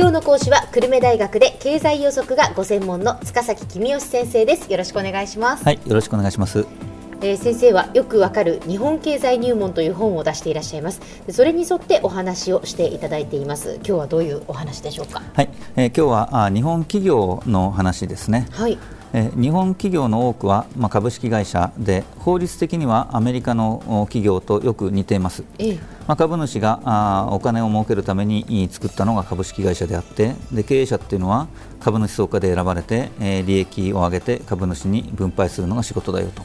[0.00, 4.72] 今日の講師は久留米大学で経済予測がご専門の塚崎公義先生です。
[4.72, 5.62] よろしくお願いします。
[5.62, 6.89] はいよろしくお願いします。
[7.22, 11.00] えー、先生はよくわかる日本経済入門という本を出していらっしゃいます。
[11.30, 13.74] それに沿ってお話をしていただいています。
[13.76, 15.22] 今日はどういうお話でしょうか？
[15.34, 18.48] はい、えー、今日はあ日本企業の話ですね。
[18.52, 18.78] はい。
[19.12, 25.74] え日本企業の多くは、まあ、株式会社で法律的にはアメリカの企業とよく似ています、ええ、
[26.06, 31.48] まあ、株主があお金を儲けるために作ったのが株式会社であってで経営者っていうのは
[31.80, 36.44] 株主総会で選ばれて、えー、利益を上げて株主に分配するのが仕事だよと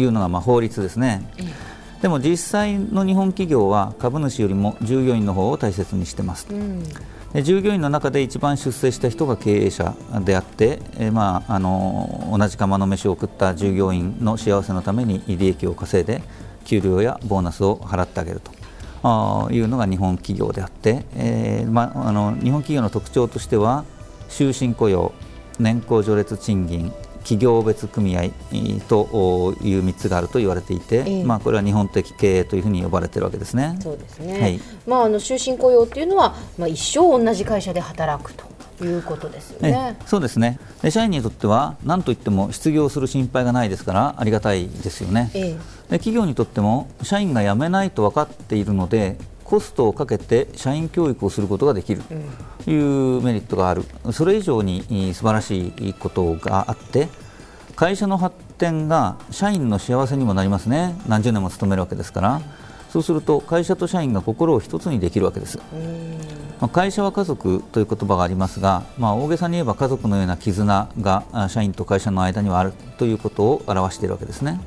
[0.00, 1.44] いうのがまあ法律ですね、え、
[2.02, 6.82] でも実際の日本企業は株主よりも従業員の方を大切にしてます、うん。
[7.32, 16.22] で従業員の中で一番出世した人が経営者であって、えー、まあ、あの同じ釜の飯を食った従業員の幸せのために利益を稼いで
[16.64, 18.52] 給料やボーナスを払ってあげると。
[19.02, 23.84] あいうのが日本企業であって、えーまあ、あの日本企業の特徴としては
[24.28, 25.12] 終身雇用
[25.58, 28.30] 年功序列賃金企業別組合
[28.88, 33.78] という3つがあると言われていて、えー、まあ、これは日本的経営というふうに呼ばれているわけですね。
[33.80, 38.50] そうですね、はい、まあ、あの終身雇用というのは、まあ、一生同じ会社で働くと。
[38.84, 39.96] いうことですよね。
[40.06, 40.58] そうですね。
[40.82, 45.30] で社員にとっては何といっても失業する心配がないですからありがたいですよね。
[45.34, 45.58] え
[45.90, 49.18] で企業にとっても社員が辞めないと分かっているので
[49.50, 52.02] コストをかけて社員教育をすることができる。
[52.64, 57.08] というメリットがある、それ以上に素晴らしいことがあって
[57.74, 60.94] 会社の発展が社員の幸せにもなりますね。
[61.08, 62.40] 何十年も勤めるわけですから、
[62.90, 65.58] そうすると会社と社員が心を一つにできるわけです。
[66.60, 74.60] まあ、会社は家族という言葉がありますが、まあ、大げさに言えば家族のような絆が社員と会社の間にはあるということを表しているわけですね。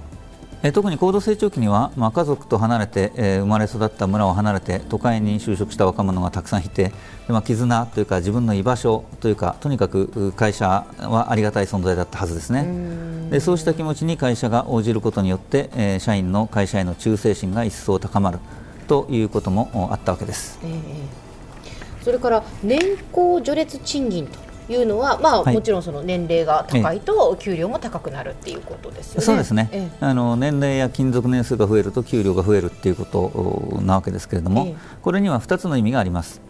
[0.64, 6.94] え特に高度成長期には、まあ、家族と離れて、えー、生まれ育った村を離れて都会に就職した若者がたくさんいてで、
[7.28, 13.30] まあ、絆というか自分の居場所というかとにかく会社はありがたい存在だったはずですね。
[13.30, 18.39] でそうした気持ちに会社が応じることによって、えー、社員の会社への忠誠心が一層高まる
[18.88, 22.80] ということもあったわけです、えー、それから年
[23.11, 29.26] 功序列賃金というのは、まあ、はい、もちろんその年齢が高いと給料も高くなるっていうことですよね。
[29.26, 29.92] そうですね。
[30.00, 36.42] あの年齢や勤続年数が増えると給料が増えるっていうことなわけですけれども、これには2つの意味があります。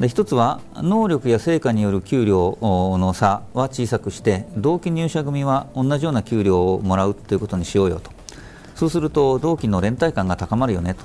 [0.00, 8.10] で一つは能力や成果による給料の差は小さくして同期入社組は同じような給料をもらうということにしようよと
[8.74, 11.04] そうすると同期の連帯感が高まるよねと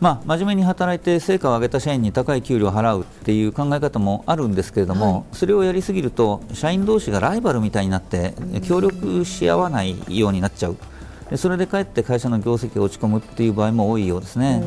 [0.00, 8.34] まあ、真面目に働いて成果を上げた社員に高い給料を払うっていう考え方もあるんですけれども、はい、それをやりすぎると社員同士がライバルみたいになって
[8.66, 10.76] 協力し合わないようになっちゃう。
[11.30, 14.62] でそれでかえって会社の業績が落ち込むっていう場合も多いようですね。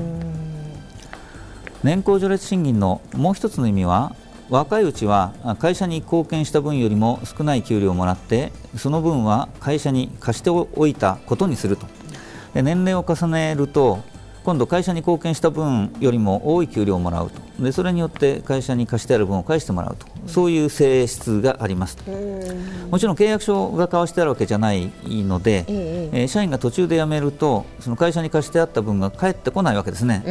[1.83, 4.15] 年功序列賃金のもう一つの意味は
[4.49, 11.85] 若いうちは会社に貢献した分よりも少ない給料をもらってその分は会社に貸しておいたことにすると。
[12.53, 13.99] で年齢を重ねると
[14.47, 17.41] 今度会社に貢献した分よりも多い給料をもらうと。
[17.61, 21.97] でそれによって会社に貸してある分を返してもらうと、そういう性質があります
[22.89, 30.23] もちろん契約書が交わしてあるわけじゃないので、えー、社員が途中で辞めるとその会社に貸してあった分が返ってこないわけですね。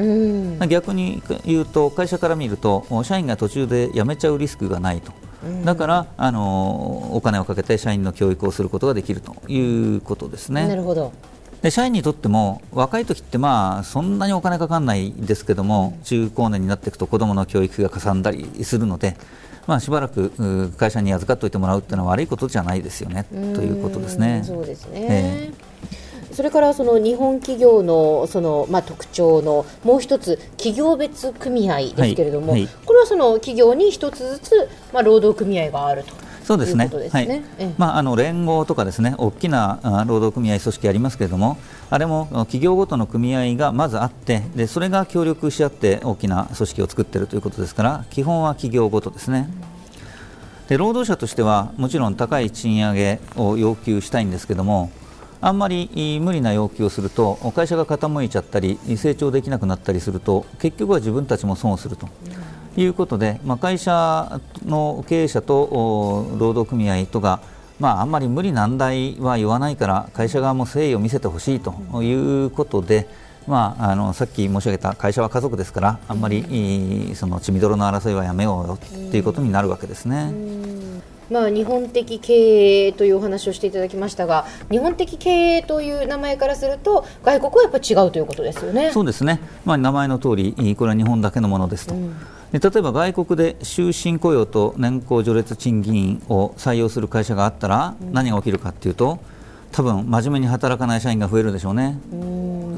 [0.66, 5.12] 逆に言うと会社から見ると社員が途中で辞めちゃうリスクがないと。
[5.64, 10.66] だから、あのお金をかけて社員の教育をすることができるということですね。
[10.66, 11.12] なるほど
[11.62, 19.16] で社員にとっても若い時ってまあそんなにお金かかんないですけども中高年になっていくと子どもの教育費がかさんだりするので、
[19.66, 24.42] まあ、しばらく会社に預かっておいてもらうっていうのは悪いことじゃないですよねということですね。
[24.44, 36.25] そうですね、えー、それからその日本企業のそのまあ特徴のもう一つ企業別組合ですけれども、はいはい、これはその企業に一つずつまあ労働組合があると。
[36.46, 36.88] そうですね。
[37.10, 37.42] はい。
[37.76, 41.58] まああの連合とかですね、大きな労働組合組織ありますけれども、
[41.90, 49.50] あれも企業ごとの組合がまずあって、でそれが協力し合って大きな組織を作っているということですから、基本は企業ごとですね。
[50.68, 54.92] で労働者としてはもちろん高い賃上げを要求したいんですけども。
[55.42, 62.08] あんまり無理な要求をすると会社が傾いちゃったり成長できなくなったりすると結局は自分たちも損をすると。
[62.76, 67.40] いうことで、まあ、会社の経営者と労働組合とが、
[67.78, 73.08] まあ、あんまり無理難題は言わないから会社側も誠意を見せてほしいということで、
[73.46, 78.78] まあ、あのさっき申し上げた会社は家族ですからあんまりその血みどろの争いはやめようよ
[79.10, 80.32] ということになるわけですね。
[81.28, 88.92] まあ、日本的経営というお話をしていただきましたが日本的経営という名前からすると外国はやっぱり違うということですよね。
[88.92, 91.94] そうですね、まあ、名前の通りこれは日本だけのものですと。
[91.94, 99.18] うんで例えば外国で終身雇用と年功序列賃金を採用する会社があったら何が起きるかというと
[99.72, 101.98] 多分真面目に働かない社員が増えるでしょうね。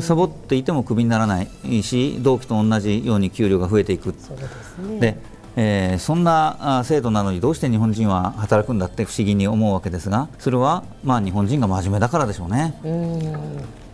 [0.00, 4.14] サボっていてもクビにならないし同期と同じように給料が増えていく。
[4.18, 5.00] そうですね。
[5.00, 12.78] でえー、そんな制度なのにどうして日本人は働くんだって不思議に思うわけですがそれはまあ日本人が真面目だからでしょうね。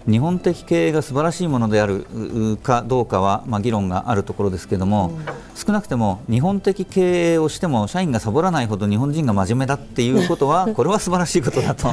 [0.07, 2.07] 日本的経営が素晴らしいものである
[2.63, 5.19] かどうかは、まあ、議論があるところですけれども、
[5.55, 11.89] 少なくても日本的経営をしても社員がサボらないほど日本人が真面目だっていうことは これは素晴らしいことだと。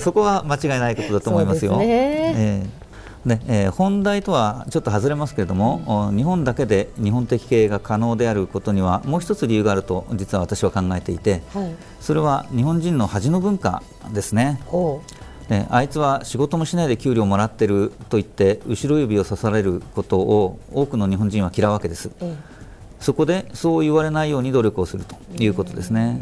[0.00, 1.72] そこは間違いないことだと思いますよ。
[1.74, 1.86] すね。
[1.88, 2.86] えー
[3.26, 14.60] ねえー、本題とはちょっと外れますけれども、うん、日本だけで日本的経営が可能であることにはもう一つ理由があると実は私は考えていて、はい、それは日本人の恥の文化ですね。
[15.48, 22.36] ね、あいつは仕事もしないで給料もらってると言って後ろ指を刺されることを多くの日本人は嫌うわけです、うん、
[22.98, 26.20] そこでそう言われないように努力をするということですね。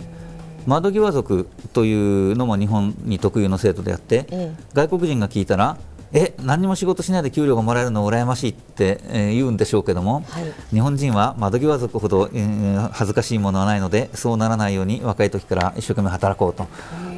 [0.67, 4.27] 窓際族というのも日本に特有の制度であって、
[4.73, 5.77] 外国人が聞いたら
[6.17, 16.69] え何も仕事しないで給料がもらえるの羨ましいって、えー、言うんでしょうけども、はい、日本人は窓際族ほど、えー、恥ずかしいものはないのでそうならないように若い時から一生懸命働こうと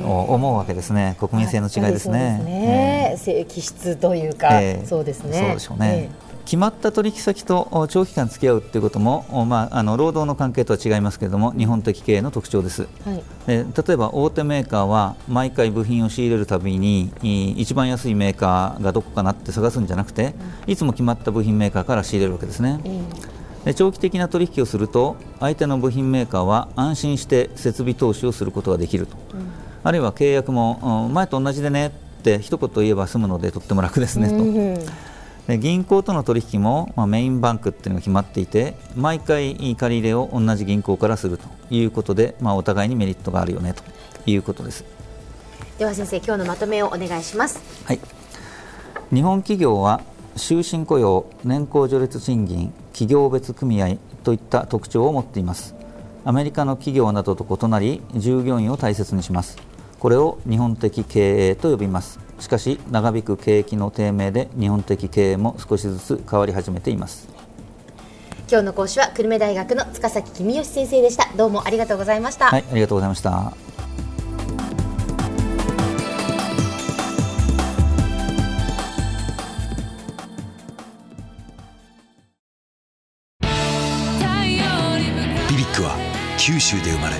[0.03, 1.17] 思うわけですね。
[1.21, 2.41] 国民性の違いですね。
[3.11, 5.39] ですね、気質というか、えー、そうですね。
[5.41, 6.11] そうでしょうね。
[6.11, 17.11] えー決まった取引先と長期間付き合うということも、まあ、あの労働の関係とは違いますけれども日本的経営の特徴です、はい、で例えば大手メーカーは毎回部品を仕入れるたびに
[17.59, 20.35] 一番安いメーカーがどこかなって探すんじゃなくて、
[20.69, 22.81] いつも決まった部品メーカーから仕入れるわけですね。
[23.65, 29.51] で長期的な取引をすると相手の部品メーカーは安心して設備投資をすることができると、うん、
[29.83, 31.91] あるいは契約も前と同じでねっ
[32.23, 34.37] て一言言えば済むのでとっても楽ですねと。
[34.37, 34.87] うん
[35.47, 43.83] で銀行との取引も、まあ、メインバンクっていうのが決まっていて毎回借り入れを同じ銀行からするということで、まあ、お互いにメリットがあるよねと
[44.29, 44.85] いうことです。
[45.79, 48.01] では先生今日のまとめをお願いします、はい、
[49.13, 50.01] 日本企業は
[50.35, 55.75] 終身雇用年功序列賃金企業別組合といった特徴を持っています。
[56.25, 59.59] アメリカの企業などと異なり従業員を大切にします。
[59.99, 67.29] これを日本的経営と呼びますしかし長引く景気の低迷で日本的経営も少しずつ変わり始めています。
[68.49, 71.29] 今日の講師は久留米大学の塚崎公義先生でした。
[71.37, 72.47] どうもありがとうございました。
[72.47, 73.53] はいありがとうございました。
[85.49, 85.97] BBIQ は
[86.38, 87.17] 九州で生まれ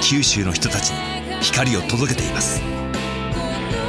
[0.00, 0.96] 九州の人たちに
[1.40, 2.60] 光を届けています